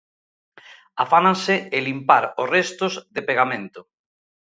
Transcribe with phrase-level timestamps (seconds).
[1.03, 3.81] Afánanse en limpar os restos de pegamento.